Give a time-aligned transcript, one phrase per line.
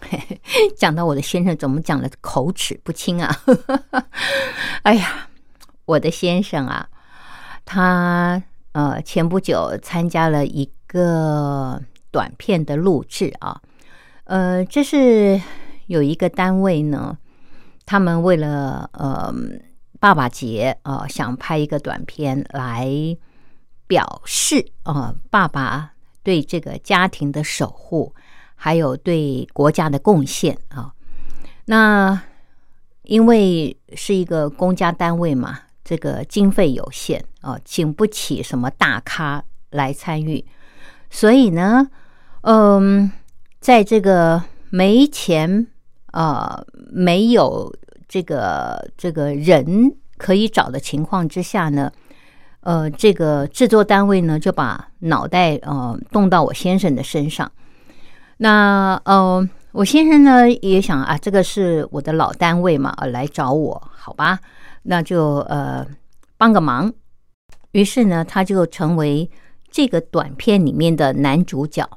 [0.76, 3.34] 讲到我的先生，怎么讲的口齿不清啊？
[4.82, 5.28] 哎呀，
[5.84, 6.88] 我的先生啊，
[7.64, 13.60] 他呃前不久参加了一个短片的录制啊，
[14.24, 15.40] 呃，这是
[15.86, 17.18] 有一个单位呢，
[17.84, 19.34] 他们为了呃
[20.00, 22.88] 爸爸节啊，想拍一个短片来
[23.86, 28.14] 表示啊爸爸对这个家庭的守护。
[28.60, 30.92] 还有对国家的贡献啊，
[31.66, 32.20] 那
[33.04, 40.44] 因为是一个公家单位嘛，这个经费有限啊，请不起什么大咖来参与，
[41.08, 41.88] 所以呢，
[42.40, 43.10] 嗯，
[43.60, 45.68] 在这个没钱
[46.06, 47.72] 啊，没有
[48.08, 51.92] 这个这个人可以找的情况之下呢，
[52.60, 57.50] 呃，这个制作单位呢就把脑袋呃动到我先生的身上。
[58.38, 64.38] 那呃，我先生呢也想啊，这个是我的老单位嘛，呃来找我，好吧？
[64.84, 65.86] 那就呃
[66.36, 66.92] 帮个忙。
[67.72, 69.28] 于是呢，他就成为
[69.70, 71.88] 这个短片里面的男主角。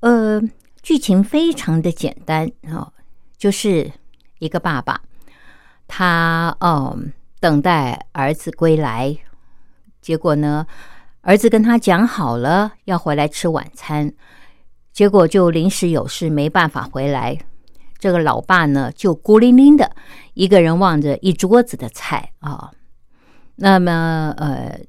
[0.00, 0.40] 呃，
[0.82, 2.90] 剧情非常的简单啊，
[3.36, 3.92] 就是
[4.38, 5.00] 一个爸爸，
[5.86, 9.16] 他嗯等待儿子归来，
[10.00, 10.66] 结果呢，
[11.20, 14.12] 儿子跟他讲好了要回来吃晚餐。
[14.96, 17.36] 结果就临时有事没办法回来，
[17.98, 19.94] 这个老爸呢就孤零零的
[20.32, 22.70] 一个人望着一桌子的菜啊。
[23.56, 24.80] 那么呃，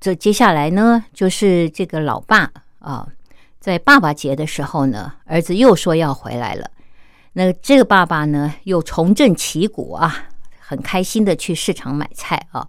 [0.00, 2.50] 这接下来呢就是这个老爸
[2.80, 3.06] 啊，
[3.60, 6.68] 在爸爸节的时候呢，儿子又说要回来了。
[7.34, 10.16] 那这个爸爸呢又重振旗鼓啊，
[10.58, 12.66] 很开心的去市场买菜啊，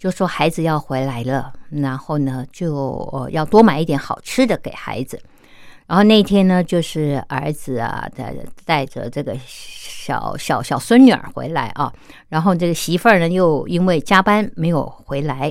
[0.00, 5.22] 就说孩子要回来了，然后呢就要多买一点好吃的给孩子。
[5.88, 8.34] 然后那天呢，就是儿子啊，带
[8.66, 11.90] 带着这个小小小孙女儿回来啊。
[12.28, 15.50] 然后这个媳妇儿呢，又因为加班没有回来。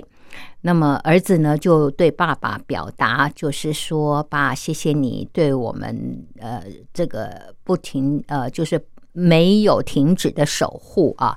[0.61, 8.79] 那么儿子呢，就对爸爸表达，就是说：“爸，谢谢你对我们呃这个不停呃，就是
[9.13, 11.35] 没有停止的守护啊。”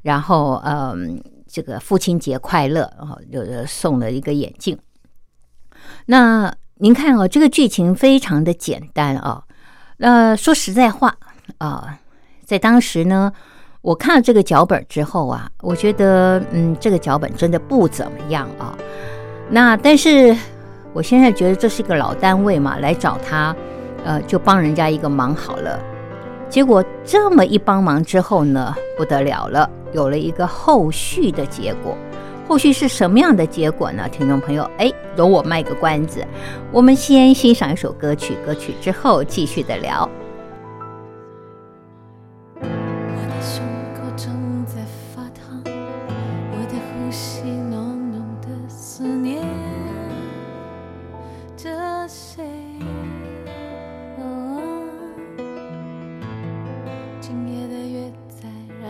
[0.00, 4.78] 然后嗯，这个父亲节快乐，然后就送了一个眼镜。
[6.06, 6.50] 那。
[6.82, 9.42] 您看哦，这个剧情非常的简单啊。
[9.98, 11.14] 那说实在话
[11.58, 11.98] 啊，
[12.46, 13.30] 在当时呢，
[13.82, 18.74] 我看了这个脚本之后啊，我觉得嗯，这个脚本真的不怎么样啊。
[19.50, 20.34] 那但是
[20.94, 23.54] 我现在觉得这是一个老单位嘛，来找他，
[24.02, 25.78] 呃，就帮人家一个忙好了。
[26.48, 31.94] 结果这么一帮忙之后呢，不得了了，有了一个后续的结果。
[32.50, 34.08] 后续是什么样的结果呢？
[34.08, 36.26] 听众朋友，哎，容我卖个关子，
[36.72, 40.10] 我们先欣赏一首歌曲，歌曲之后继续的聊。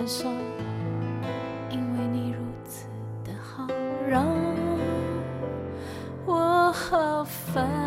[0.00, 0.49] 看着我
[6.72, 7.79] 何分。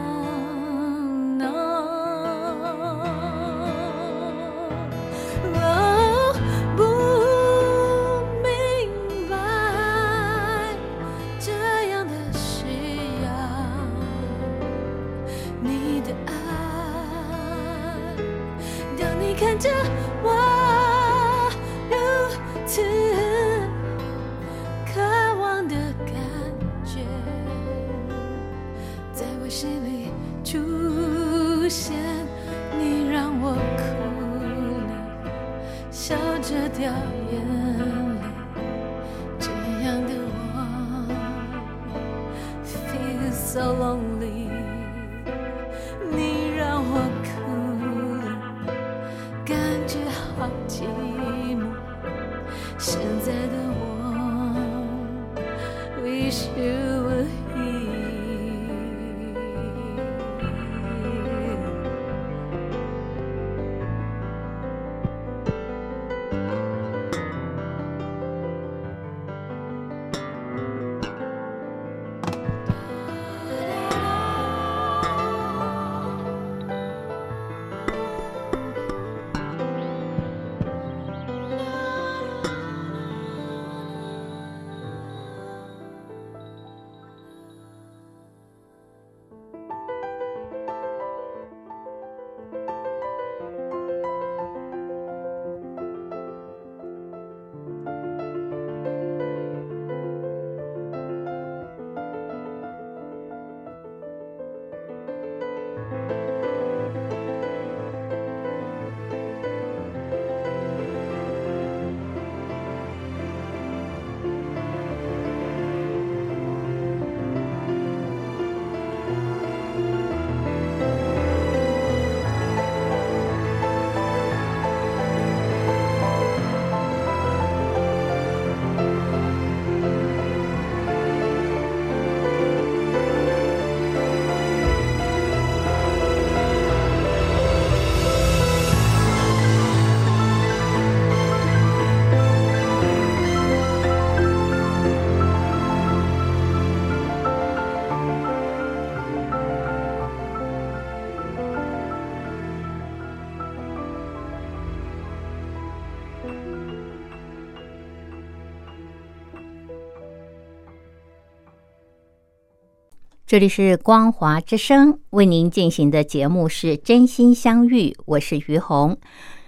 [163.33, 168.95] 这里是光华之声为您进行的节目是真心相遇，我是于红。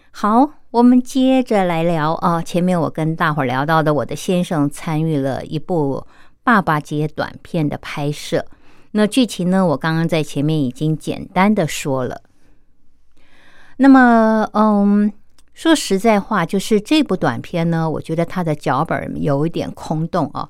[0.09, 2.41] 好，我们接着来聊啊。
[2.41, 6.03] 前面我跟大伙聊到的，我的先生参与了一部
[6.43, 8.43] 爸爸节短片的拍摄。
[8.93, 12.23] 那剧情呢，我刚刚在前面已经简单的说了。
[13.77, 15.13] 那么，嗯，
[15.53, 20.49] 说实在话，就是这部短片呢，我觉得它的脚本有一点空洞啊。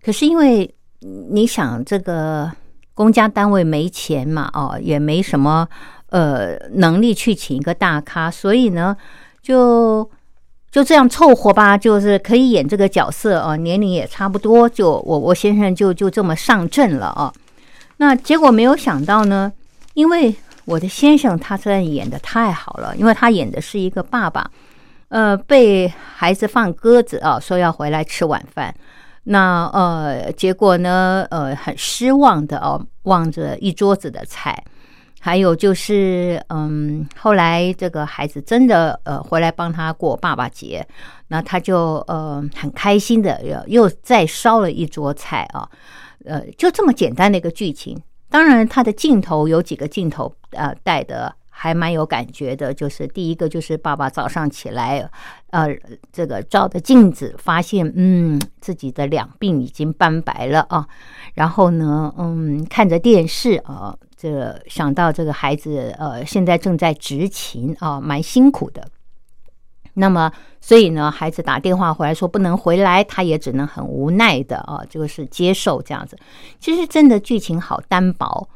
[0.00, 2.52] 可是因为你想这个。
[2.96, 5.68] 公家单位没钱嘛，哦，也没什么
[6.08, 8.96] 呃能力去请一个大咖，所以呢，
[9.42, 10.10] 就
[10.70, 17.30] 就这样凑合吧，就是可以演这个角色啊，年龄也差不多，就我我先生就就这么上阵了啊。
[17.98, 19.52] 那结果没有想到呢，
[19.92, 20.34] 因为
[20.64, 24.50] 我的先生他真的演的太好了，因为他演的是一个爸爸，
[25.08, 28.74] 呃，被孩子放鸽子啊，说要回来吃晚饭。
[29.28, 31.26] 那呃，结果呢？
[31.30, 34.62] 呃，很失望的哦，望着一桌子的菜。
[35.20, 40.86] 还有就是，嗯，后来这个孩子真的呃回来帮他过爸爸节，
[41.26, 45.68] 那他就呃很开心的又又再烧了一桌菜啊，
[46.24, 48.00] 呃，就这么简单的一个剧情。
[48.30, 51.34] 当然，他的镜头有几个镜头呃带的。
[51.58, 55.08] 还蛮有感觉的，就是第一个就是爸爸早上起来，
[55.52, 55.66] 呃，
[56.12, 60.86] 这个照着镜子发现，嗯，自己的两鬓已经斑白了啊。
[61.32, 68.86] 然后呢，嗯，看着电视啊，这想到这个孩子，呃，现在正在执勤啊，蛮辛苦的。
[69.94, 76.18] 那么，所以呢，孩子打电话回来说不能回来，他也只能很无奈的啊，就是接受这样子。
[76.60, 78.46] 其实真的剧情好单薄。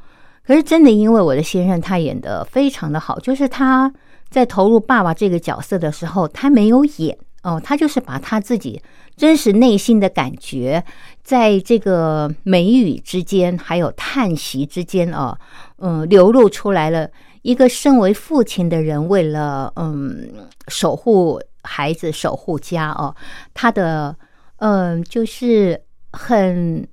[0.45, 3.93] 可是真的，因为我的先生他演的非常的好，就是他
[4.31, 8.83] 在投入爸爸这个角色的时候，他没有演哦，他就是把他自己
[9.17, 10.83] 真实内心的感觉，
[11.23, 15.39] 在这个眉宇之间，还有叹息之间啊，
[15.79, 17.09] 嗯，流露出来了。
[17.43, 20.31] 一个身为父亲的人，为了嗯
[20.69, 23.15] 守护孩子、守护家哦，
[23.55, 24.17] 他的
[24.57, 25.81] 嗯就是
[26.13, 26.87] 很。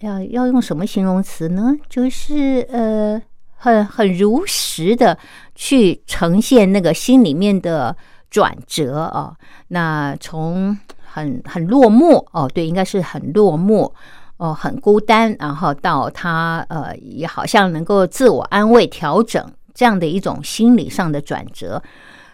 [0.00, 1.74] 要要用什么形容词呢？
[1.88, 3.20] 就是呃，
[3.56, 5.16] 很很如实的
[5.54, 7.96] 去呈现那个心里面的
[8.28, 9.34] 转折啊。
[9.68, 13.90] 那从很很落寞哦，对，应该是很落寞
[14.36, 21.82] 哦，很孤单，然后到他呃，也好像能够自我安慰、调整这样的一种心理上的转折。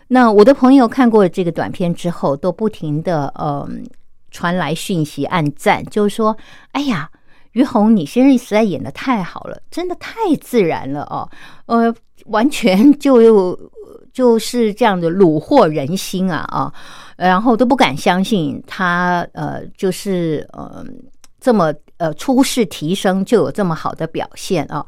[0.09, 3.69] 那我的朋友看过这个短片之后，都不停的呃
[4.33, 6.37] 传来讯息、暗赞，就是说，
[6.73, 7.09] 哎呀。
[7.52, 11.28] 于红，你先生实在演的太好了，真的太自然了哦，
[11.66, 11.94] 呃，
[12.26, 13.59] 完全就
[14.12, 16.73] 就是这样的虏获人心啊啊，
[17.16, 20.85] 然后都不敢相信他呃，就是呃
[21.40, 24.85] 这么呃出世提升就有这么好的表现啊。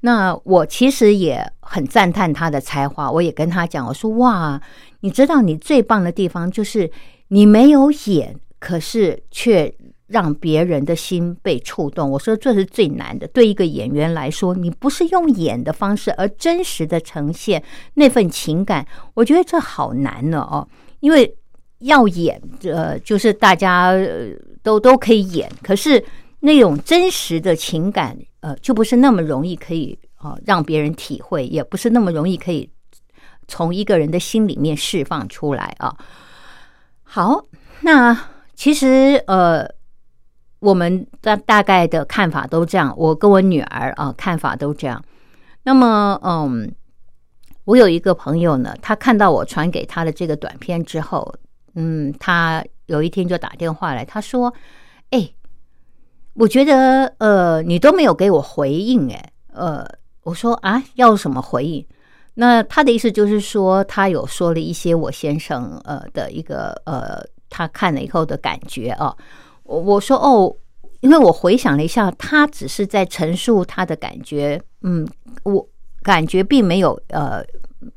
[0.00, 4.60] 那我其实也很赞叹他的才华，我也跟他讲，我说哇，
[5.00, 6.90] 你知道你最棒的地方就是
[7.28, 9.72] 你没有演，可是却。
[10.08, 13.28] 让别人的心被触动，我说这是最难的。
[13.28, 17.62] 对一个演员来说，你不是用演的方式，而真实的呈现
[17.92, 20.66] 那份情感，我觉得这好难呢哦。
[21.00, 21.36] 因为
[21.80, 23.92] 要演，呃，就是大家
[24.62, 26.02] 都都可以演，可是
[26.40, 32.70] 那种真实的情感，呃，就不是那么容易可以啊让别人体会，也不是那么容易可以
[33.46, 35.94] 从一个人的心里面释放出来啊。
[37.02, 37.44] 好，
[37.82, 38.18] 那
[38.54, 39.76] 其实呃。
[40.60, 45.00] 我们大大概的看法都这样，我跟我女儿啊看法都这样。
[45.62, 46.74] 那么，嗯，
[47.64, 51.32] 我有一个朋友呢，他看到我传给他的这个短片之后，
[51.74, 54.52] 嗯，他有一天就打电话来，他说
[55.10, 55.30] ：“哎，
[56.34, 59.86] 我觉得呃，你都没有给我回应，哎，呃，
[60.22, 61.86] 我说啊，要什么回应？
[62.34, 69.14] 那他的意思就是说，他有说了一些我先生呃的一个呃，他看了以后的感觉啊。”
[69.68, 70.56] 我我说哦，
[71.00, 75.06] 因为我回想了一下，他只是在陈述他的感觉，嗯，
[75.44, 75.68] 我
[76.02, 77.44] 感觉并没有呃，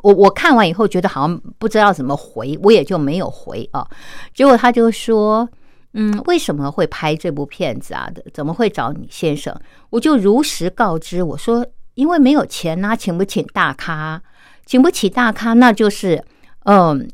[0.04, 3.88] 我我看完以后觉得好像不知道怎么回，我也就没有回啊。
[4.36, 5.48] 结果他就说，
[5.94, 8.12] 嗯，为什么会拍这部片子啊？
[8.14, 9.58] 的怎么会找你先生？
[9.92, 14.22] 我就如实告知我说，因为没有钱呐，请不请大咖？
[14.66, 16.22] 请不起大咖，那就是
[16.66, 17.10] 嗯，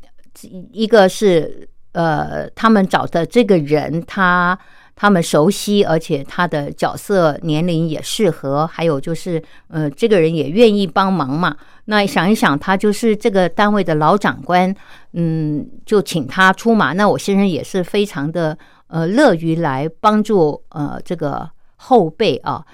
[0.72, 1.68] 一个是。
[1.92, 4.58] 呃，他们找的这个人，他
[4.94, 11.56] 他们熟悉，而且他的角色年龄也适合，还有就是，呃，这个人也愿意帮忙嘛。
[11.86, 14.74] 那想一想，他就是这个单位的老长官，
[15.12, 16.92] 嗯，就请他出马。
[16.92, 18.56] 那我先生也是非常的
[18.88, 22.64] 呃乐于来帮助呃这个后辈啊，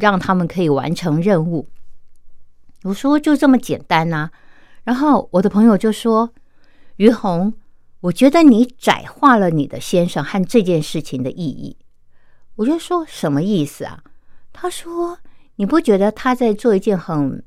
[0.00, 1.68] 让他们可以完成任务。
[2.84, 4.30] 我说就这么简单呐。
[4.84, 6.30] 然后我的朋友就说
[6.96, 7.52] ：“于红。”
[8.02, 11.76] 我觉得你窄化了你的先生和这件事情的意义。
[12.56, 14.02] 我就说什么意思啊？
[14.52, 15.18] 他说
[15.56, 17.42] ：“你不觉得他在做一件很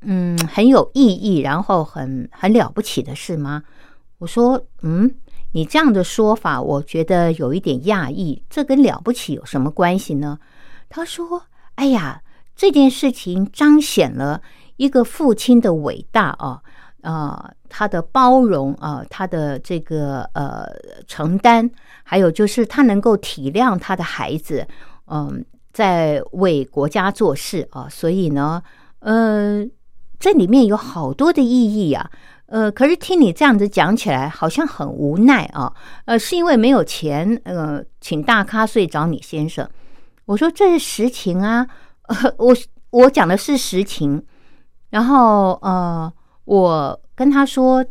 [0.00, 3.62] 嗯很有意义，然后很很了不起的事吗？”
[4.18, 5.14] 我说：“嗯，
[5.52, 8.42] 你这样的说法，我觉得有一点讶异。
[8.50, 10.38] 这跟了不起有什么关系呢？”
[10.90, 11.44] 他说
[11.76, 12.22] ：“哎呀，
[12.56, 14.42] 这件事情彰显了
[14.78, 16.62] 一个父亲的伟大啊。”
[17.02, 20.66] 啊，他的包容啊，他的这个呃
[21.06, 21.68] 承担，
[22.04, 24.66] 还有就是他能够体谅他的孩子，
[25.06, 28.62] 嗯，在为国家做事啊，所以呢，
[29.00, 29.66] 呃，
[30.20, 32.08] 这里面有好多的意义啊，
[32.46, 39.68] 呃，可是听你这样子讲起来，好像很无奈啊，呃，是因为没有钱，呃，请大咖，所以找你先生。
[40.26, 41.66] 我说这是实情啊，
[42.02, 42.56] 呃 我
[42.90, 44.24] 我讲的是实情，
[44.90, 46.12] 然后呃。
[46.44, 47.84] 我跟他说，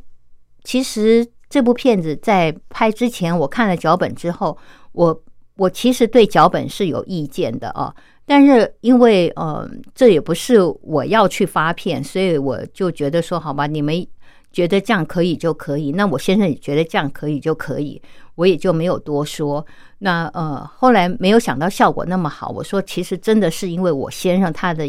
[0.63, 4.57] 其实这部片子在拍之前，我看了脚本之后，
[4.91, 5.23] 我
[5.55, 7.93] 我其实对脚本是有意见的啊。
[8.25, 14.05] 但是因为呃，这也不是我要去发片，所以我就觉得说，好吧，你们
[14.51, 18.01] 觉得这样可以就可以，那我先生也觉得这样可以就可以，
[18.35, 19.65] 我也就没有多说。
[19.99, 24.85] 那呃，后来没有想到效果那么好，我说其实真的是因为我先生他的。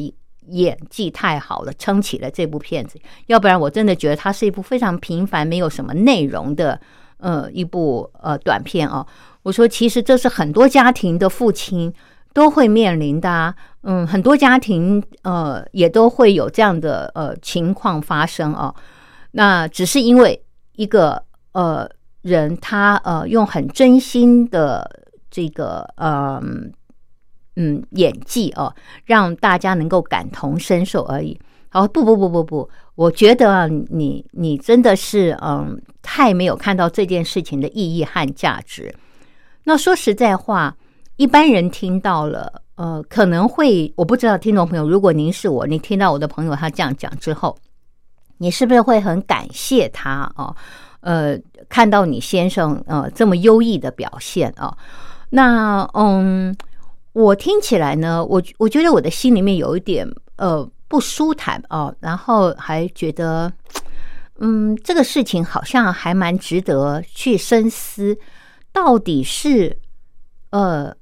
[0.53, 2.99] 演技太好了，撑起了这部片子。
[3.27, 6.79] 要不然，我真的觉得它是一部非常平凡、没有什么内容的
[7.17, 9.07] 呃一部呃短片哦。
[9.43, 11.93] 我说，其实这是很多家庭的父亲
[12.33, 18.75] 都会面临的，嗯，很多家庭呃也都会有这样的呃情况发生哦。
[19.33, 20.45] 那只是因为
[20.77, 21.89] 一个呃
[22.21, 24.89] 人，他呃用很真心的
[25.31, 26.43] 这个呃。
[27.57, 31.39] 嗯，演技哦，让大家能够感同身受而已。
[31.69, 38.95] 好，不不不不不，我觉得，你你真的是嗯，太没有看到这件事情的意义和价值。
[39.65, 40.77] 那说实在话，
[41.17, 47.57] 一般人听到了，呃，可能会我不知道，听众朋友，如果您是我，你听到我的朋友他这样讲之后，
[48.37, 50.55] 你是不是会很感谢他啊？
[51.01, 51.39] 呃，
[51.71, 54.77] 看到你先生呃这么优异的表现啊，
[55.31, 56.55] 那嗯。
[57.13, 63.53] 我听起来呢，我我觉得我的心里面有一点呃不舒坦哦，然后还觉得，
[64.39, 68.17] 嗯，这个事情好像还蛮值得去深思，
[68.73, 69.79] 到底是
[70.51, 70.97] 呃，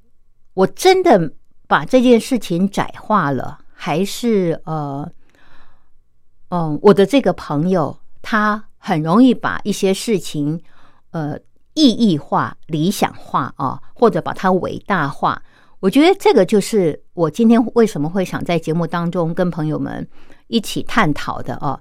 [0.53, 1.31] 我真的
[1.65, 5.09] 把这件事情窄化了，还是呃，
[6.49, 10.61] 嗯，我的这个朋友他很容易把一些事情
[11.11, 11.39] 呃
[11.73, 15.41] 意义化、理想化啊，或者把它伟大化。
[15.81, 20.07] 我觉得这个就是我今天为什么会想在节目当中跟朋友们
[20.47, 21.77] 一起探讨的啊，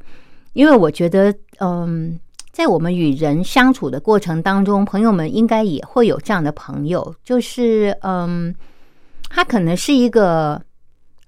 [0.54, 2.19] 因为我觉得嗯。
[2.52, 8.52] 在我们与人相处的过程当中，朋友们应该也会有这样的朋友，就是嗯，
[9.30, 10.61] 他可能是一个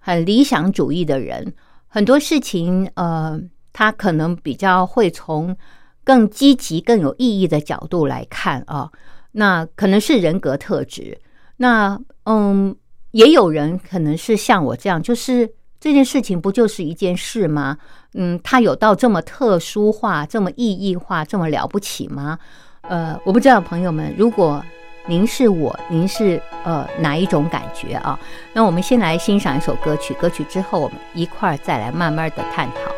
[0.00, 1.54] 很理想主义的人，
[1.86, 3.40] 很多事情呃，
[3.72, 5.56] 他可能比较会从
[6.02, 8.90] 更积极、更有意义的角度来看啊。
[9.30, 11.16] 那可能是人格特质。
[11.56, 12.74] 那嗯，
[13.12, 15.48] 也有人可能是像我这样，就是
[15.80, 17.76] 这件事情不就是一件事吗？
[18.14, 22.38] 嗯，它有到这么特殊化、这么意义化、这么了不起吗？
[22.82, 24.62] 呃，我不知道，朋友们，如果
[25.06, 28.18] 您是我，您是呃哪一种感觉啊？
[28.52, 32.91] 那我们先来欣赏一首歌曲，歌曲之后我们一块儿再来慢慢的探讨。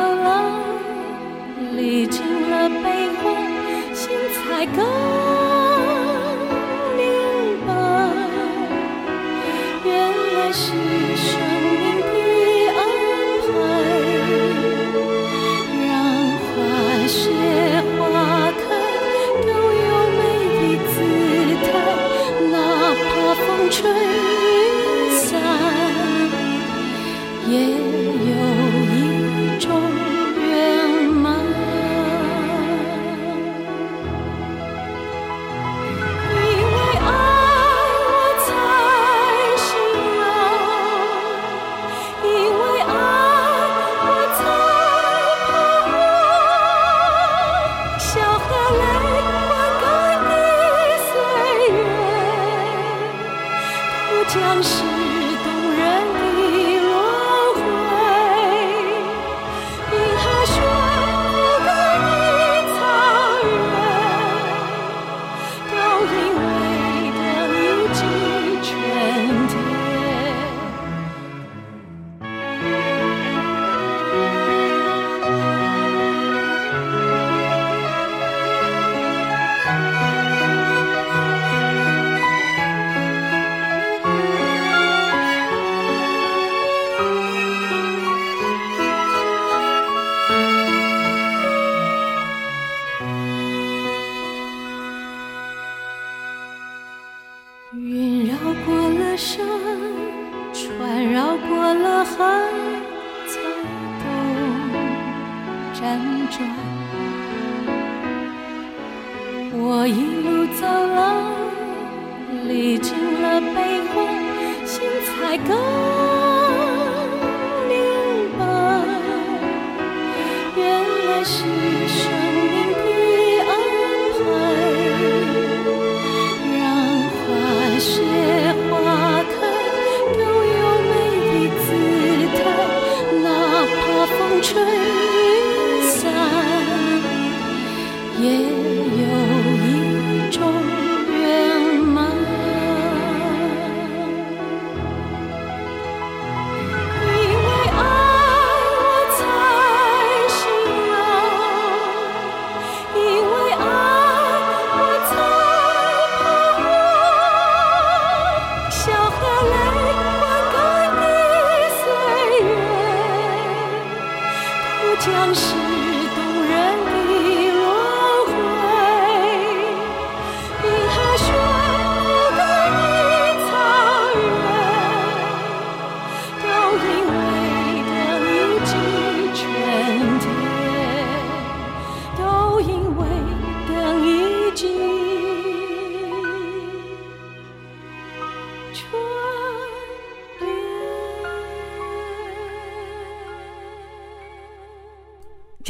[0.00, 0.26] 路走来，
[1.76, 2.84] 历尽了悲
[3.22, 3.24] 欢，
[3.94, 4.78] 心才更
[6.96, 6.98] 明
[7.66, 7.68] 白，
[9.84, 9.88] 原
[10.34, 10.72] 来是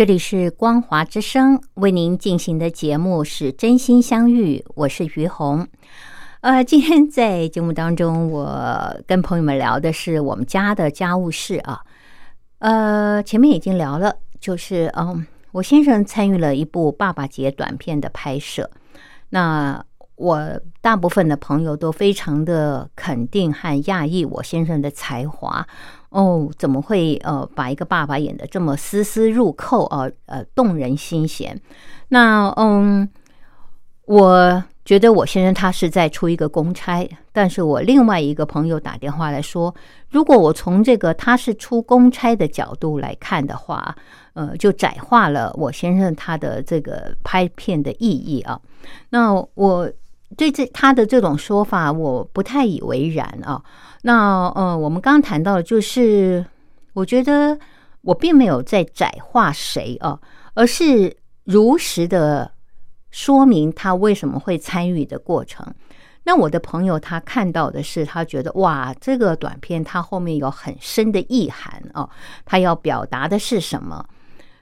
[0.01, 5.69] 这里是光华之声为您进行的节目是真心相遇，我是于红。
[6.41, 11.83] 呃， 今天在节目当中，我跟朋友们聊的是我们家的家务事啊。
[12.61, 18.71] 呃，前面已经聊了，就是嗯，我先生参与了一部爸爸节短片的拍摄。
[19.29, 19.85] 那
[20.17, 25.67] 我大部分的朋友都非常的肯定和讶异我先生的才华。
[26.11, 30.11] 哦，怎么会呃把一个爸爸演的这么丝丝入扣啊？
[30.27, 31.61] 呃，动人心弦。
[32.09, 33.09] 那嗯，
[34.07, 39.73] 我觉得我先生他是在出一个公差，但是我另外一个朋友打电话来说，
[40.09, 43.95] 如果我从这个他是出公差的角度来看的话，
[44.33, 48.61] 呃，就窄化了我先生他的这个拍片的意义啊。
[49.11, 49.89] 那我
[50.37, 53.61] 对这他的这种说法，我不太以为然啊。
[54.03, 56.47] 那呃，我们刚刚谈到的就是，
[56.93, 57.59] 我觉得
[58.03, 60.19] 我并没有在窄化谁啊，
[60.55, 62.53] 而是如实的
[63.11, 65.67] 说明他为什么会参与的过程。
[66.23, 72.09] 那我的朋友他看到的是，他觉得哇，这个短片它后面有很深的意涵哦，
[72.45, 74.07] 他要表达的是什么？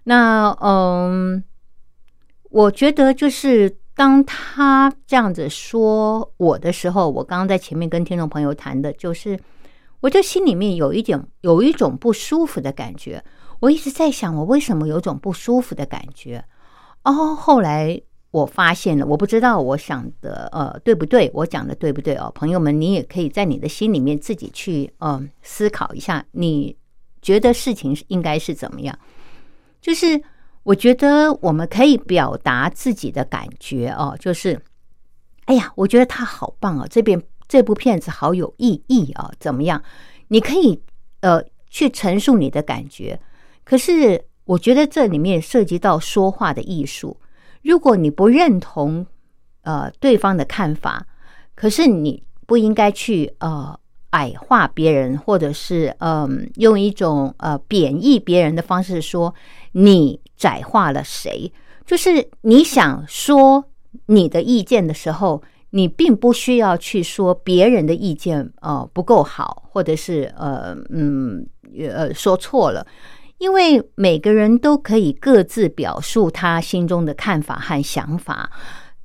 [0.05, 1.45] 那嗯，
[2.51, 3.77] 我觉得就是。
[3.99, 9.37] 当他这样子说我的时候，我刚刚在前面跟听众朋友谈的，就是
[9.99, 13.21] 我就心里面有一点有一种不舒服的感觉。
[13.59, 16.45] 我一直在想，我为什么有种不舒服的感觉？
[17.03, 22.31] 哦，后来我发现了，我不知道我想的呃对不对，我讲的对不对哦？
[22.37, 26.77] 朋友们，你也可以在你的心里面自己去呃思考一下，你
[27.21, 28.97] 觉得事情应该是怎么样？
[29.81, 30.23] 就是。
[30.69, 34.61] 我觉得我们可以表达自己的感觉哦，就是，
[35.47, 39.83] 哎呀，我觉得他好棒哦，这边这部片子好有意义啊，怎么样？
[40.29, 40.79] 你可以
[41.21, 43.19] 呃去陈述你的感觉，
[43.65, 47.19] 可是我觉得这里面涉及到说话的艺术。
[47.63, 49.07] 如果你不认同
[49.63, 51.07] 呃对方的看法，
[51.55, 53.75] 可是你不应该去呃
[54.11, 59.35] 矮化别人，或者是嗯用一种呃贬义别人的方式说
[59.73, 60.21] 你。
[60.39, 61.53] 窄化了谁？
[61.85, 63.65] 就是你想说
[64.07, 71.47] 你的意见的时候，你并不需要去说别人的意见呃不够好，或者是呃嗯
[71.79, 72.87] 呃说错了，
[73.39, 78.51] 因为每个人都可以各自表述他心中的看法和想法。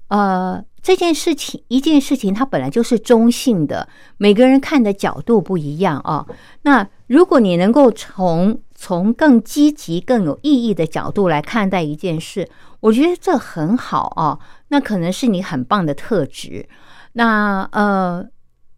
[0.09, 6.25] 呃，这件事情一件事情它本来就是中性的，每个人看的角度不一样啊。
[6.61, 12.49] 那如果你能够从从更积极、更有意义的角度来看待一件事，
[12.81, 14.37] 我觉得这很好啊。
[14.67, 16.67] 那可能是你很棒的特质。
[17.13, 18.27] 那呃，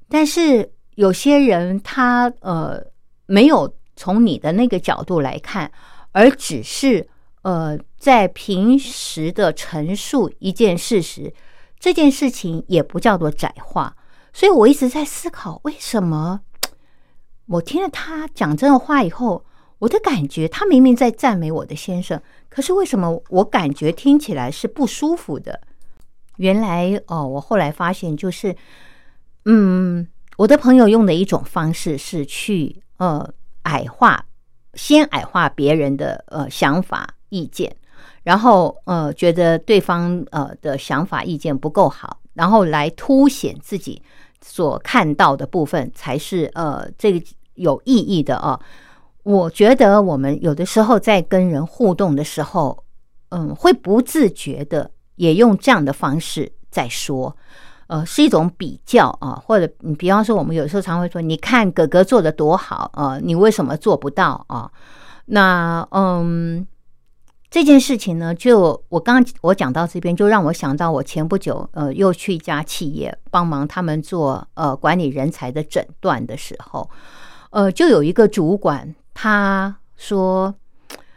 [0.08, 2.80] 但是有些人他呃
[3.26, 5.72] 没有从你的那个角度来看，
[6.12, 7.10] 而只是
[7.42, 11.34] 呃在平时的陈述一件事实，
[11.80, 13.96] 这件事情也不叫做窄化。
[14.32, 16.42] 所以我一直在思考，为什么
[17.48, 19.44] 我听了他讲这个话以后。
[19.80, 25.62] 我的感觉，他明明在赞美我的先生，可是为什么我感觉听起来是不舒服的？
[26.38, 28.56] 原来哦，我后来发现就是，
[29.46, 30.08] 嗯，
[30.38, 33.30] 我的朋友用的一种方式是去呃
[33.64, 34.26] 矮化，
[34.74, 37.76] 先矮化别人的呃想法意见，
[38.24, 44.02] 然后呃觉得对方呃的想法意见不够好，然后来凸显自己
[44.42, 48.60] 所看到的部分才是呃这个有意义的啊。
[49.26, 52.84] 我觉得我们有的时候在跟人互动的时候，
[53.30, 57.36] 嗯，会不自觉的也用这样的方式在说，
[57.88, 64.70] 呃，是一种比较啊，或者你比方说，我们有时候常会说，你看哥哥做的多好啊，你为什么做不到啊？
[65.26, 66.68] 那嗯，
[67.50, 76.88] 这件事情呢，就我刚刚我讲到这边，就让我想到我前不久呃又去一家企业帮忙他们做呃管理人才的诊断的时候，
[77.50, 78.94] 呃，就有一个主管。
[79.16, 80.54] 他说，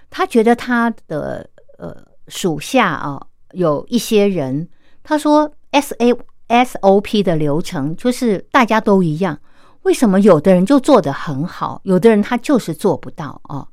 [0.09, 1.95] 他觉得他的呃
[2.29, 4.69] 属下啊有一些人，
[5.03, 6.15] 他说 S A
[6.47, 9.39] S O P 的流程就是大家都一样，
[9.83, 13.67] 为什么有的人就做得很好，有的人他就是做不到啊？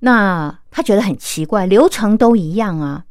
[0.00, 3.04] 那他觉得很奇怪，流程都一样啊。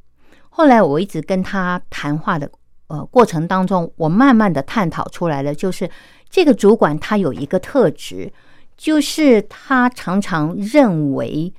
[0.50, 2.50] 后来我一直跟他谈话的
[2.88, 5.88] 呃过程当中，我慢慢的探讨出来了，就是
[6.32, 8.34] 这个主管他有一个特质。
[8.78, 11.52] 就是他常常认为，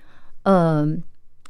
[0.45, 0.87] 呃，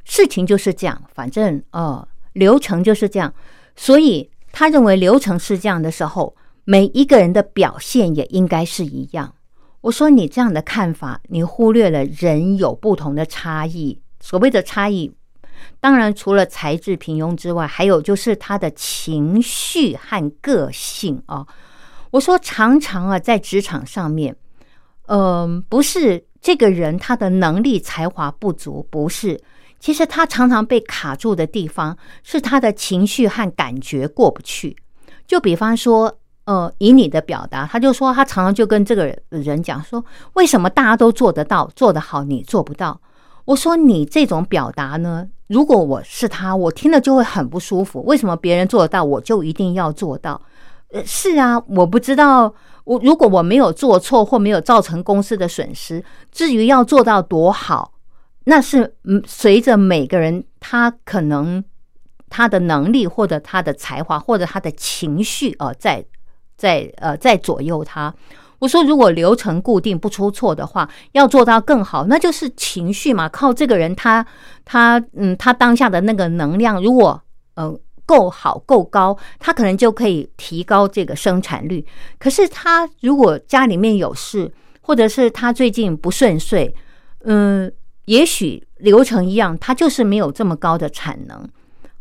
[0.03, 3.31] 事情就是这样，反正呃，流程就是这样，
[3.75, 9.35] 所以他认为流程是这样的时候，每一个人的表现也应该是一样。
[9.81, 14.01] 我说你这样的看法，你忽略了人有不同的差异。
[14.19, 15.13] 所谓的差异，
[15.79, 21.45] 当然除了才智平庸之外，还有就是他的情绪和个性啊。
[22.11, 24.35] 我说常常啊，在职场上面。
[25.09, 29.41] 嗯，不是这个人他的能力才华不足，不是。
[29.79, 34.75] 其实他常常被卡住的地方是他的情绪和感觉过不去。
[35.25, 36.13] 就比方说，
[36.45, 42.99] 呃，以你的表达，他就说他常常就跟这个人讲说，为什么大家都做得到、做得好，你做不到？
[43.45, 48.03] 我说你这种表达呢，如果我是他，我听了就会很不舒服。
[48.03, 50.39] 为什么别人做得到，我就一定要做到？
[50.91, 52.53] 呃，是啊，我不知道，
[52.85, 57.93] 我如果我没有做错或没有造成公司的损失，至于要做到多好，
[58.45, 61.63] 那是嗯，随着每个人他可能
[62.29, 66.03] 他的能力或者他的才华或者他的情绪啊，在
[66.57, 68.13] 在呃在左右他。
[68.59, 74.25] 我说，如果流程固定不出错的话，要做到更好，那就是情绪嘛，靠这个人他
[74.65, 77.21] 他嗯他当下的那个能量，如果
[77.55, 77.79] 呃。
[78.09, 81.85] 够好够高，他可能就可以提高这个生产率。
[82.17, 86.73] 可是他如果家里面有事，或者是他最近不顺遂，
[87.25, 87.71] 嗯，
[88.05, 91.47] 也许流程一样，他就是没有这么高的产能。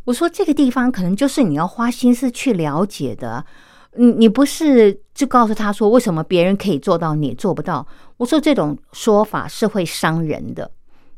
[0.04, 3.44] 我说这个地方可能就是你要花心思去了解的。
[3.96, 7.86] 你你不是就告诉他说为什么别人可以做到你做不到？
[8.16, 10.70] 我说这种说法是会伤人的。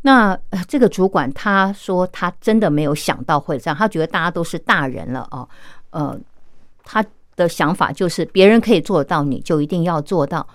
[0.03, 5.49] 那这个主管他说他真的没有想到会这样，他觉得大家都是大人了哦，
[5.91, 6.19] 呃，
[6.85, 7.05] 他
[7.37, 10.47] 的想法就是别人可以做到，你就一定要做到。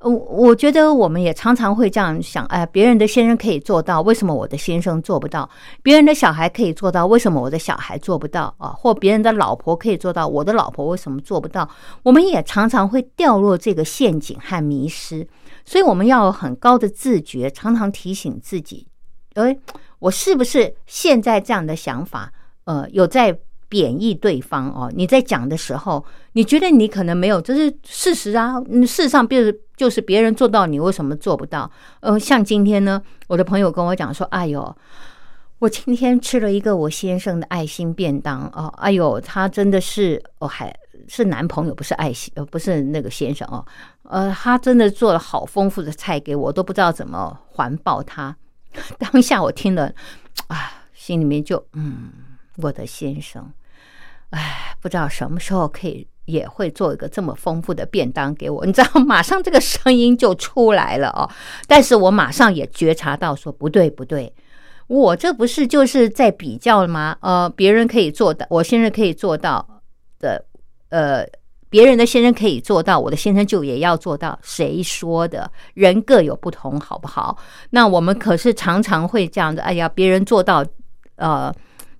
[0.00, 5.48] 我我觉得我们也常常会这样想，哎，别人的先生可以做到，为什么我的先生做不到？
[5.80, 8.70] 别人的小孩可以做到，为什么我的小孩做不到啊？
[8.70, 11.68] 或别人的老婆可以做到，我的老婆为什么做不到？
[12.02, 15.24] 我们也常常会掉入这个陷阱和迷失。
[15.64, 18.86] 所以我们要有很高的自觉，常常提醒自己：，
[19.34, 19.56] 哎，
[19.98, 22.32] 我是不是现在这样的想法？
[22.64, 23.36] 呃，有在
[23.68, 24.92] 贬义对方哦？
[24.94, 28.60] 你在讲的时候，你觉得你可能没有，这是事实啊。
[28.62, 31.70] 事实上，别就是别人做到，你为什么做不到？
[32.00, 34.76] 呃，像今天呢，我的朋友跟我讲说：“哎呦，
[35.58, 40.72] 我今天吃了一个我先生的爱心便当哦，哎呦，他真的是，哦，还
[41.08, 43.64] 是男朋友，不是爱心，呃，不是那个先生哦。”
[44.04, 48.36] 呃，他真的做了好丰富的菜给我，都不知道怎么环抱他。
[48.98, 49.92] 当下我听了，
[50.48, 52.10] 啊，心里面就嗯，
[52.56, 53.52] 我的先生，
[54.30, 58.66] 哎，不知道什么时候可以也会做一个这么丰富的便当给我。
[58.66, 61.30] 你知道，马上这个声音就出来了哦。
[61.66, 64.32] 但是我马上也觉察到，说不对不对，
[64.88, 67.16] 我这不是就是在比较吗？
[67.20, 69.82] 呃，别人可以做到，我现在可以做到
[70.18, 70.44] 的，
[70.88, 71.26] 呃。
[71.72, 74.38] 别人的先生可以做到，我的先生就也要做到。
[74.42, 75.50] 谁说的？
[75.72, 77.38] 人各有不同，好不好？
[77.70, 79.62] 那我们可是常常会这样的。
[79.62, 80.62] 哎呀，别人做到，
[81.16, 81.50] 呃，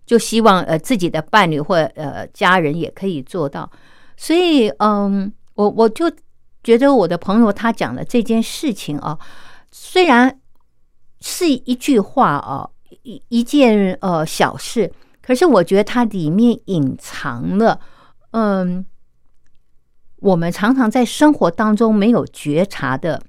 [0.04, 3.70] 就希望呃自己的伴侣或呃家人也可以做到。
[4.14, 6.04] 所以，嗯，我我就
[6.62, 9.18] 觉得我的朋友他讲的这件事情啊，
[9.70, 10.38] 虽然
[11.22, 12.68] 是一句话啊，
[13.04, 17.80] 一一件呃小事，可是我觉得它里面隐藏了，
[18.32, 18.84] 嗯。
[20.22, 23.20] 我们常常在生活当中没有觉察的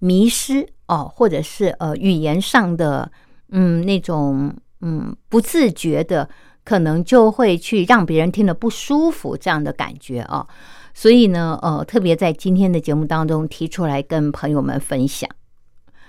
[0.00, 3.10] 迷失哦，或者是呃语言上的
[3.50, 6.28] 嗯那种嗯不自觉的，
[6.64, 10.46] 可能就会去让别人听得不舒服这样的感觉啊。
[10.92, 15.30] 所以呢，呃，特别在今天的节目当中提出来跟朋友们分享。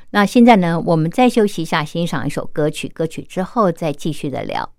[0.10, 4.73] 那现在呢，我们再休息一下，欣赏一首歌曲，歌曲之后再继续的聊。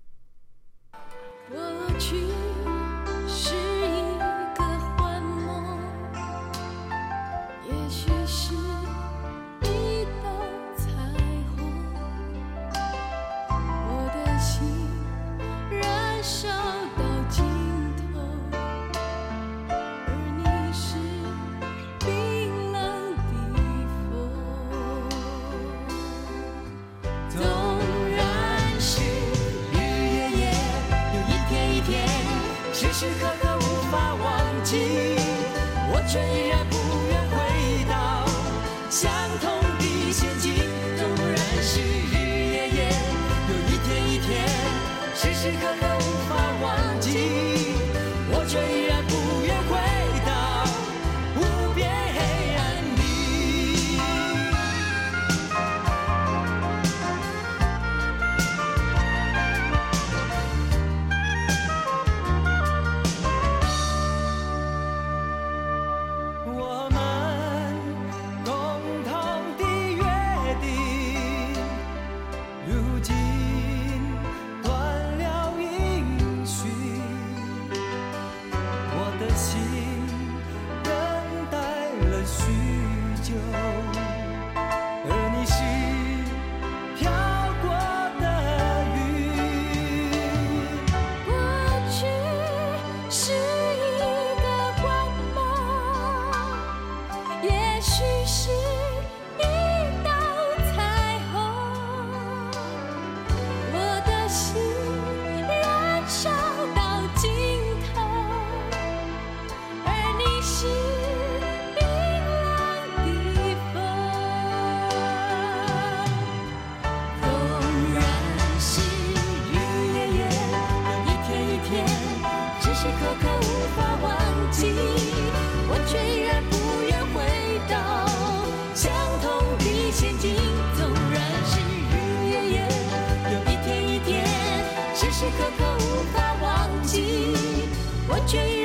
[138.26, 138.63] 我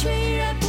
[0.00, 0.59] 虽然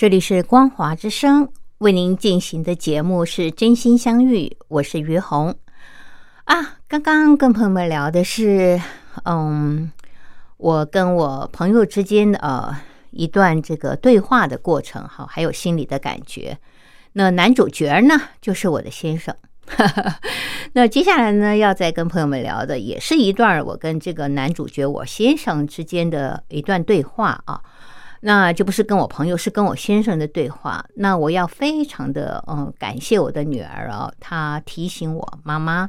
[0.00, 5.54] 这里是光华之声为您进行的节目是真心相遇，我是于红
[6.44, 6.78] 啊。
[6.88, 8.80] 刚刚跟朋友们聊的是，
[9.26, 9.92] 嗯，
[10.56, 12.74] 我跟我朋友之间的呃
[13.10, 16.56] 一段这个对话的过程，哈，还有心里的感觉。
[17.12, 19.36] 那男主角呢，就是我的先生。
[20.72, 27.60] 那接下来呢，要再跟朋友们聊的，也是一段我跟这个男主角我先生之间的一段对话啊。
[28.22, 30.84] 那就不是跟我朋友，是跟我先生的对话。
[30.96, 35.88] 那我要非常的嗯感谢我的女儿啊，她提醒我妈妈，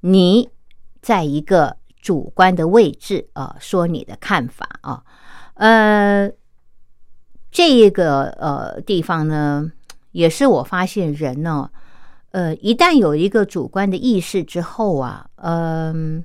[0.00, 0.48] 你
[1.02, 5.02] 在一个主观的位置啊，说你的看法啊，
[5.54, 6.30] 呃，
[7.50, 9.72] 这一个呃地方呢，
[10.12, 11.68] 也是我发现人呢，
[12.30, 16.24] 呃，一旦有一个主观的意识之后啊，嗯、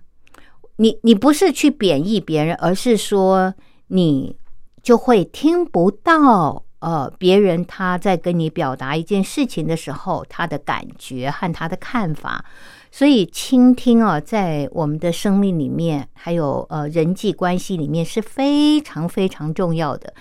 [0.75, 3.55] 你你不是去贬义别人，而是说
[3.88, 4.38] 你。
[4.81, 12.43] 就会听不到呃别人他在跟你表达一件事情的时候，他的感觉和他的看法。
[12.91, 20.12] 所以倾听啊，在我们的生命里面，还有呃人际关系里面是非常非常重要的。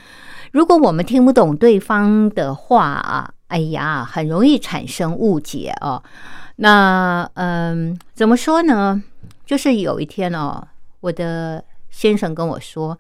[0.53, 6.03] 如果我们听不懂对方的话啊，哎呀，很容易产生误解哦。
[6.57, 9.03] 那嗯，怎么说呢？
[9.47, 10.69] 就是有一天哦，
[11.01, 12.99] 我的先生跟我说。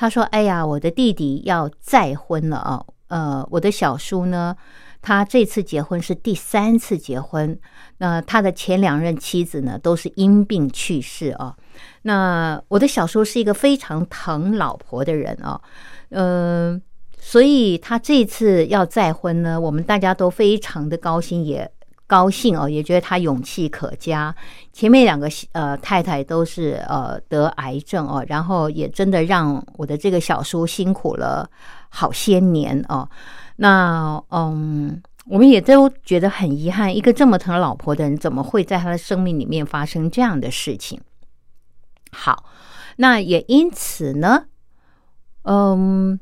[0.00, 2.82] 他说：“哎呀，我的弟弟要再婚了啊！
[3.08, 4.56] 呃，我的小叔呢，
[5.02, 7.60] 他这次结婚是第三次结婚。
[7.98, 11.54] 那他的前两任妻子呢，都是因病去世啊。
[12.00, 15.60] 那我的小叔是一个非常疼老婆的人啊，
[16.08, 16.80] 嗯、
[17.18, 21.70] 所以他这次要再婚呢，我们大家都非常的高兴，也
[22.10, 24.34] 高兴哦，也觉得他勇气可嘉。
[24.72, 31.48] 前面两个呃太太都是呃得癌症哦，然后也真的让我的这个小叔辛苦了
[31.88, 33.08] 好些年哦。
[33.56, 41.00] 那嗯，我们也都觉得很遗憾，一个这么疼老婆的人，怎么会在他的生命里面发生这样的事情？
[42.10, 42.44] 好，
[42.96, 44.46] 那也因此呢，
[45.44, 46.18] 嗯，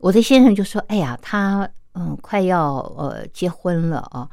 [0.00, 4.28] 我的先生就说：“哎呀，他嗯快要呃结婚了啊。”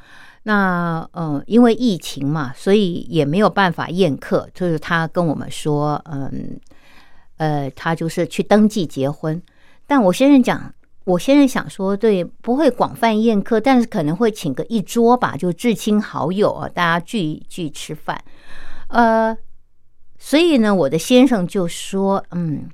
[0.48, 4.48] 那嗯，因为疫情嘛，所以也没有办法宴客。
[4.54, 6.60] 就是他跟我们说，嗯，
[7.38, 9.41] 呃，他就是去登记结婚。
[9.88, 10.72] 但我先生讲，
[11.06, 18.24] 我现在想说，对，不会广泛宴客，但是可能会请个一桌吧，就至亲好友啊，大家聚一聚吃饭。
[18.89, 19.36] 呃，
[20.20, 22.70] 所以呢，我的先生就说，嗯，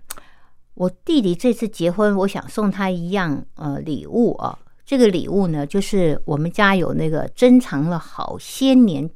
[0.74, 4.60] 我弟弟这次结婚，我想送他一样呃礼物啊。
[4.86, 9.10] 这个礼物呢，就是我们家有那个珍藏了好些年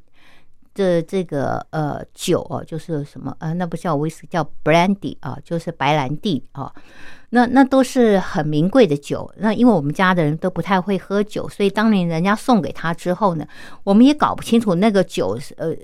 [0.74, 6.72] 的这个呃酒哦，就是什么呃，那不叫威士，叫 brandy 啊，就是白兰地啊。
[7.30, 9.30] 那那都是很名贵的酒。
[9.38, 13.46] 那因为我们家的人都不太会喝酒，所以当年人家送给他之后呢，
[13.84, 15.74] 我们也搞不清楚那个酒是呃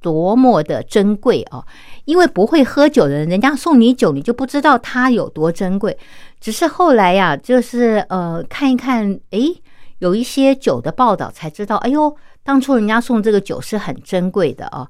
[0.00, 1.64] 多么的珍贵啊。
[2.04, 5.96] 因为不会喝酒的人，人家送你酒，你就不知道它有多珍贵。
[6.40, 9.60] 只是后来呀，就是呃看一看，诶，
[9.98, 14.88] 有一些酒的报道才知道，哎呦，当初人家送这个酒是很珍贵的啊。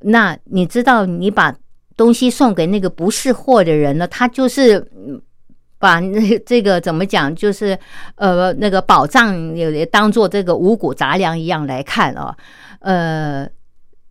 [0.00, 1.54] 那你知道，你把
[1.96, 4.90] 东西送给那个不是货的人呢，他就是
[5.78, 7.78] 把那这个怎么讲，就是
[8.14, 12.34] 呃那个宝藏也当做这个五谷杂粮一样来看啊，
[12.80, 13.46] 呃，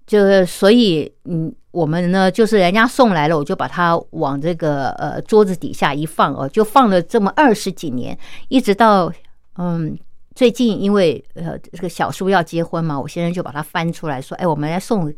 [0.05, 1.53] 就是所以嗯。
[1.75, 9.11] 我们呢，就是人家送来了，我就把它往这个呃桌子底下一放哦，就放了这么二十几年，一直到
[9.57, 9.93] 嗯
[10.33, 15.13] 最近，因为呃这个小叔要结婚嘛，我先生就把它翻出来说，哎，我们来送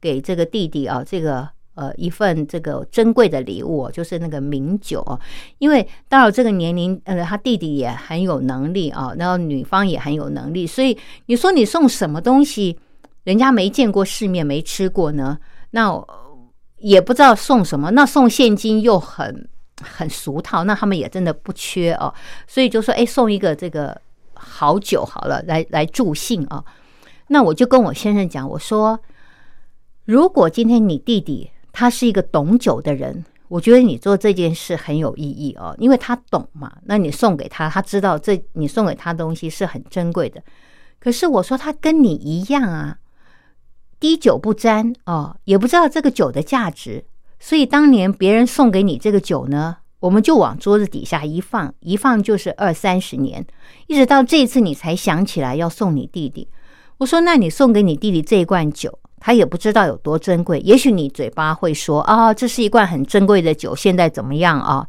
[0.00, 5.20] 给这个弟弟啊，这个呃一份这个珍贵的礼物，就是那个名酒啊，
[5.58, 12.78] 因为到了这个年龄，呃，他弟弟也很有能力啊，然后女方也很有能力，所以你说你送什么东西，
[13.24, 15.38] 人家没见过世面，没吃过呢？
[15.72, 15.92] 那
[16.78, 19.46] 也不知道送什么，那送现金又很
[19.82, 22.12] 很俗套，那他们也真的不缺哦，
[22.46, 24.00] 所以就说，哎，送一个这个
[24.32, 26.64] 好酒好了，来来助兴啊。
[27.28, 28.98] 那我就跟我先生讲，我说，
[30.06, 36.72] 如果今天你弟弟他是一个懂酒的人，我觉得你做这件事很有意义哦，因为他懂嘛。
[36.86, 40.42] 那你送给他，他知道这你送给他东西是很珍贵的。
[40.98, 42.96] 可是我说他跟你一样啊。
[44.00, 47.04] 滴酒不沾哦，也不知道这个酒的价值，
[47.38, 53.46] 所以当年别人送给你这个酒呢，我们就往桌子底下一放，一放就是二三十年，
[53.86, 56.48] 一直到这次你才想起来要送你弟弟。
[56.96, 60.58] 我说，那你送给你弟弟这一罐酒，他也不知道有多珍贵。
[60.60, 64.88] 也许你嘴巴会说啊，这是一罐很珍贵的酒，现在怎么样啊？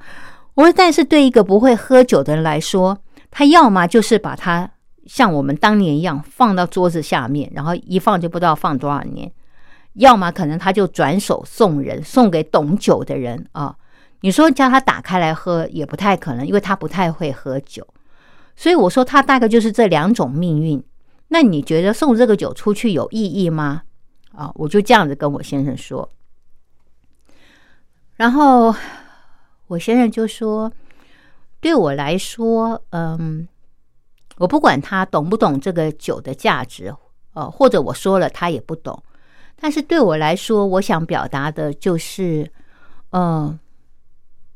[0.54, 2.98] 我说，但是对一个不会喝酒的人来说，
[3.30, 4.72] 他要么就是把它。
[5.06, 9.32] 像我们当年一样放到桌子下面，然后一放就不知道放多少年。
[9.94, 13.76] 要么可能他就转手送人，送给懂酒的人啊。
[14.22, 17.86] 你说叫他打开来喝也不太可能，因为他不太会喝酒。
[18.56, 20.82] 所以我说他大概就是这两种命运。
[21.30, 23.82] 那你觉得送这个酒出去有意义吗？
[24.34, 26.10] 啊，我就这样子跟我先生说。
[28.16, 28.74] 然后
[29.68, 30.72] 我先生就说
[31.60, 33.48] ：“对我来说，嗯。”
[34.38, 36.94] 我不管他懂不懂这个酒的价值，
[37.34, 39.04] 呃，或者我说了他也不懂，
[39.60, 42.52] 但是对我来说，我想表达的就是，
[43.12, 43.60] 嗯，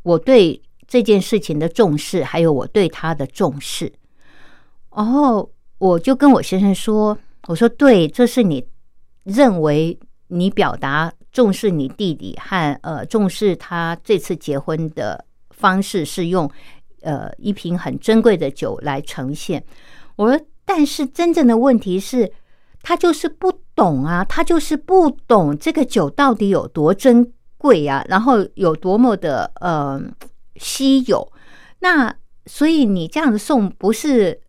[0.01, 3.91] 我对这件事情的重视，还有我对他的重视。
[4.95, 7.17] 然后我就跟我先生说
[7.47, 8.65] ：“我说对，这是你
[9.23, 16.49] 认为你表达重视你弟弟和呃重视他这次结婚的方式是用。”
[17.05, 19.63] 呃，一瓶很珍贵的酒来呈现。
[20.15, 22.33] 我说，但是真正的问题是，
[22.81, 30.01] 他就是不懂啊，他就是不懂这个酒到底有多珍贵啊，然后有多么的呃
[30.55, 31.31] 稀有。
[31.79, 32.11] 那
[32.47, 34.41] 所以你这样子送，不是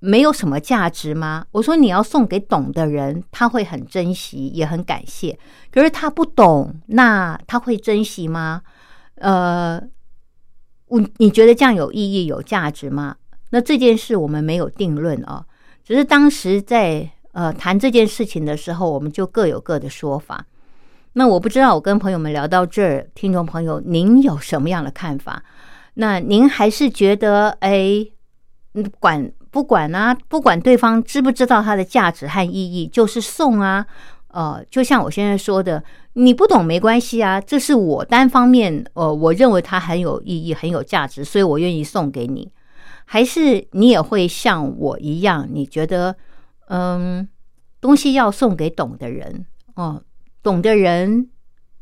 [0.00, 1.46] 没有什么价值吗？
[1.52, 5.38] 我说你要送给懂的人，他会很珍惜，也很感谢。
[5.70, 8.62] 可是他不懂，那他会珍惜吗？
[9.14, 9.80] 呃。
[10.90, 13.16] 我你觉得这样有意义、有价值吗？
[13.50, 15.44] 那这件事我们没有定论啊，
[15.84, 20.44] 只是当时在呃谈这件事情的时候，我们就各有各的说法。
[21.14, 25.42] 那我不知道，我跟朋友们聊到这儿，听众朋友您有什么样的看法？
[25.94, 28.06] 那您还是觉得，哎，
[28.98, 30.16] 管不管啊？
[30.28, 33.86] 不管对方知不知道它的价值和意义，就是送啊。
[34.32, 42.52] 呃，就像我现在说的，你不懂没关系啊，这是我单方面，呃，我认为它很有意义、很有价值，所以我愿意送给你。
[43.04, 46.14] 还是你也会像我一样，你觉得，
[46.68, 47.28] 嗯，
[47.80, 50.00] 东西要送给懂的人，哦，
[50.44, 51.28] 懂的人，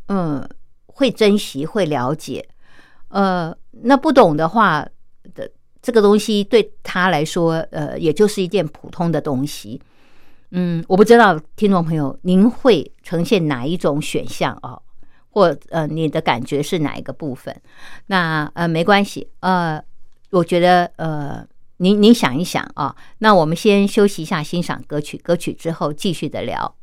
[0.07, 0.49] 嗯，
[0.86, 2.49] 会珍惜、会了解，
[3.09, 4.88] 呃，那不懂的话
[5.34, 5.51] 的
[5.82, 9.78] 这个东西对他来说，呃，也就是一件普通的东西。
[10.51, 14.82] 嗯我不知道听众朋友您会呈现哪一种选项哦
[15.30, 17.55] 或呃你的感觉是哪一个部分？
[18.07, 19.82] 那呃没关系呃
[20.30, 21.46] 我觉得呃
[21.76, 26.74] 您您想一想啊那我们先休息一下欣赏歌曲歌曲之后继续的聊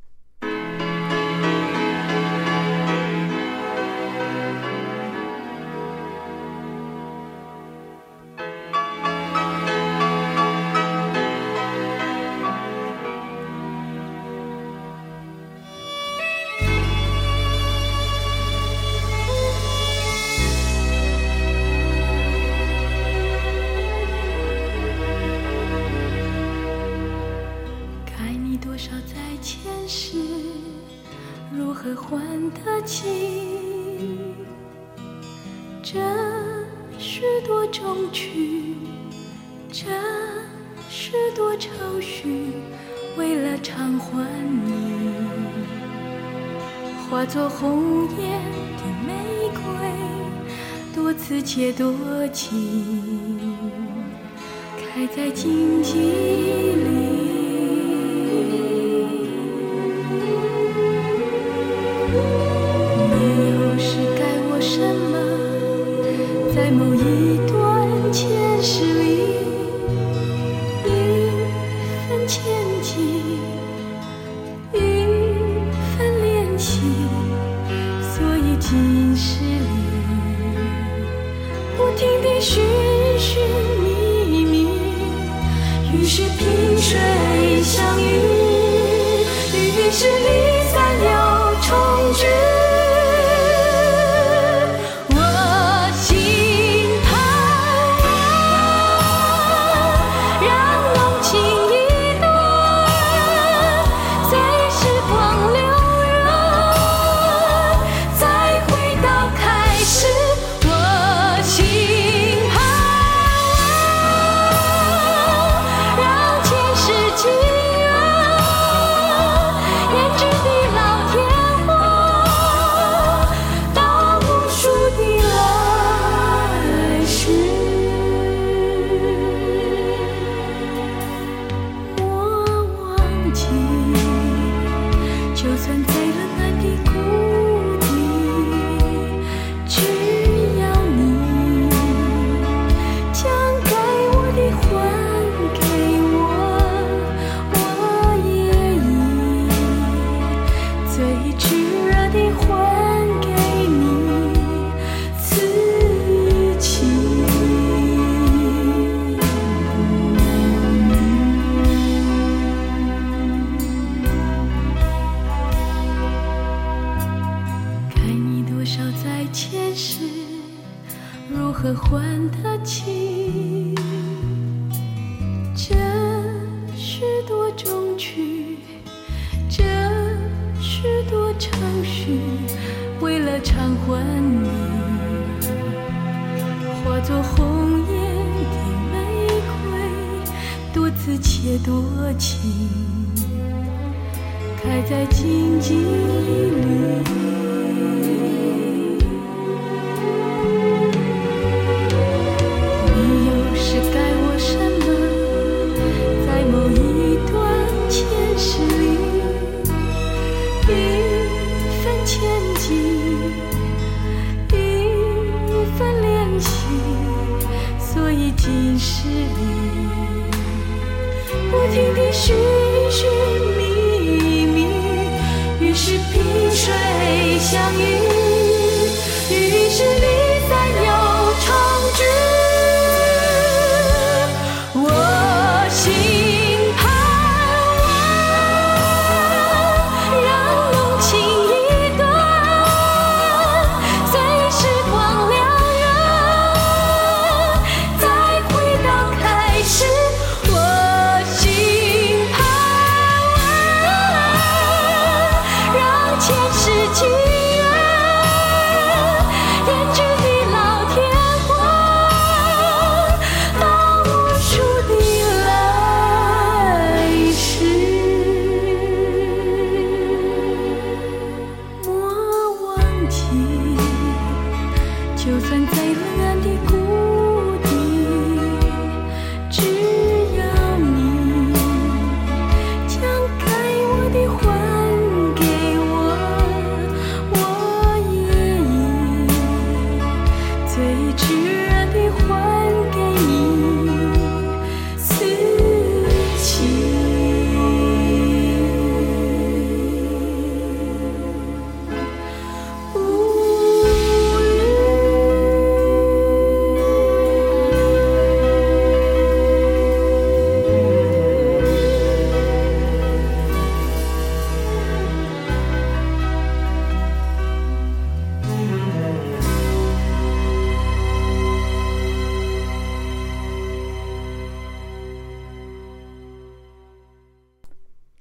[47.25, 48.39] 化作红艳
[48.77, 49.59] 的玫瑰，
[50.93, 51.91] 多刺且，多
[52.31, 52.55] 情，
[54.77, 57.14] 开在荆棘里。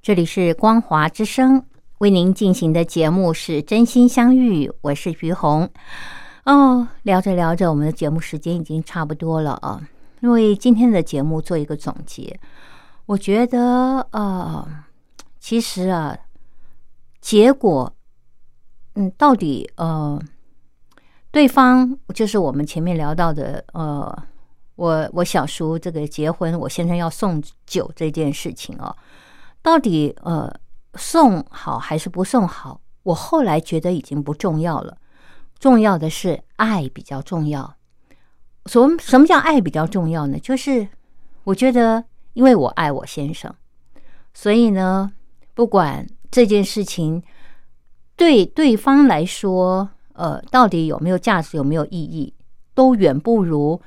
[0.05, 1.65] 这里是光华之声，
[1.97, 5.67] 为您进行的节目是《真心相遇》，我是于红。
[6.45, 9.81] 哦，聊着聊着，我们的节目时间已经差不多了啊。
[10.21, 12.39] 因为今天的节目做一个总结，
[13.07, 14.69] 我觉得呃，
[15.41, 16.15] 其实啊，
[17.23, 17.91] 结果，
[18.97, 20.21] 嗯，到底呃，
[21.31, 24.23] 对方就是我们前面聊到的呃。
[24.77, 28.95] 我我小叔这个结婚，我先生要送酒这件事情哦，
[29.65, 30.55] 到底呃
[30.95, 32.83] 送好还是不送好？
[33.03, 34.99] 我后来觉得已经不重要了，
[35.59, 37.75] 重要的是爱比较重要。
[38.67, 40.39] 什么什么叫爱比较重要呢？
[40.39, 40.87] 就是
[41.45, 42.05] 我觉得，
[42.35, 43.51] 因为我爱我先生，
[44.35, 45.11] 所以呢，
[45.55, 47.23] 不管这件事情
[48.17, 52.35] 对对方来说，呃，到底有没有价值，有没有意义，
[52.75, 53.81] 都远不如。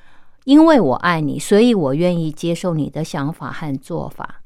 [0.46, 4.42] 因为我爱你，所以我愿意接受你的想法和做法。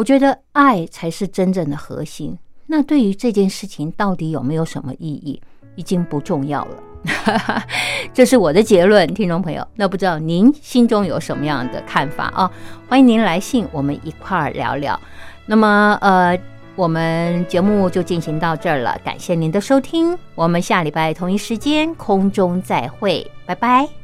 [0.00, 2.38] 我觉得爱才是真正的核心。
[2.66, 5.38] 那对于这件事情到底有没有什么意义，
[5.76, 6.82] 已经不重要了。
[8.14, 9.66] 这是我的结论，听众朋友。
[9.74, 12.50] 那不知道您心中有什么样的看法啊？
[12.88, 14.98] 欢迎您来信，我们一块儿聊聊。
[15.44, 16.40] 那么，呃，
[16.76, 18.98] 我们节目就进行到这儿了。
[19.04, 23.99] 感谢您的收听，我们下礼拜同一时间空中再会，拜拜。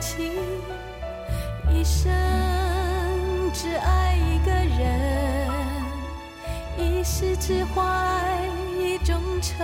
[0.00, 0.32] 情，
[1.70, 2.10] 一生
[3.52, 5.50] 只爱一个人，
[6.78, 7.82] 一世只怀。
[8.78, 9.62] 一种愁，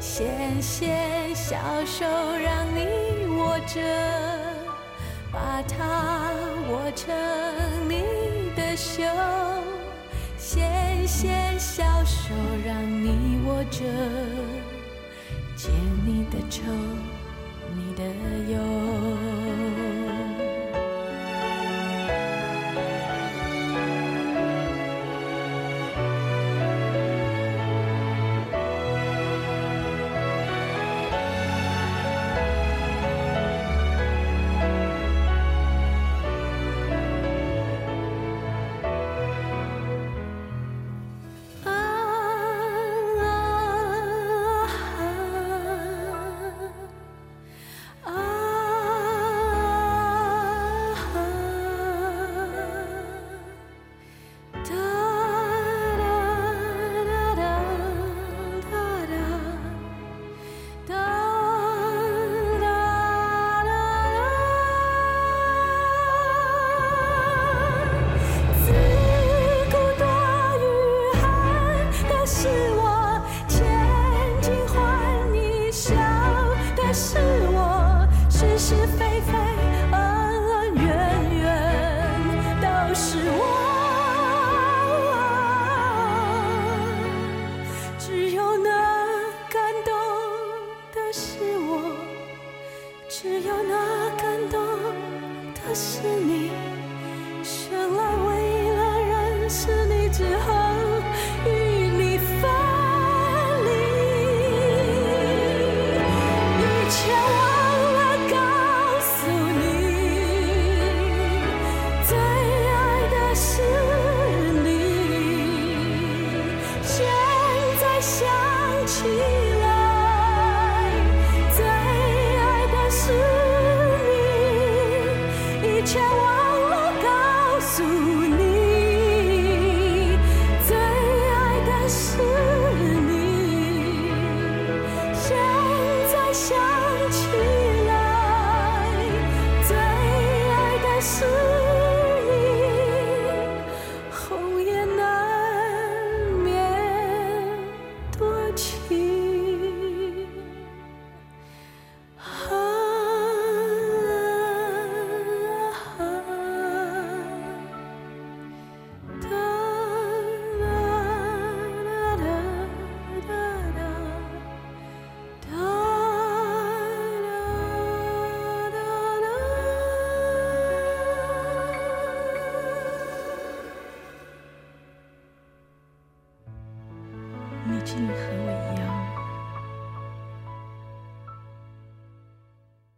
[0.00, 3.80] 纤纤小手让你握着，
[5.30, 6.32] 把它
[6.70, 7.14] 握成
[7.88, 9.02] 你的袖。
[10.38, 13.84] 纤纤小手让你握着，
[15.56, 15.68] 解
[16.06, 16.62] 你的愁，
[18.00, 19.19] 也有